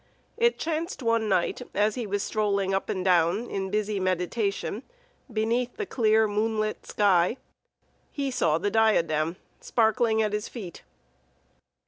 It 0.35 0.57
chanced 0.57 1.03
one 1.03 1.29
night 1.29 1.61
as 1.75 1.93
he 1.93 2.07
was 2.07 2.23
strolling 2.23 2.73
up 2.73 2.89
and 2.89 3.05
down, 3.05 3.47
in 3.51 3.69
busy 3.69 3.99
meditation, 3.99 4.81
beneath 5.31 5.77
the 5.77 5.85
clear, 5.85 6.27
moonlit 6.27 6.87
sky, 6.87 7.37
he 8.11 8.31
saw 8.31 8.57
the 8.57 8.71
diadem 8.71 9.35
sparkling 9.59 10.23
at 10.23 10.33
his 10.33 10.49
feet. 10.49 10.81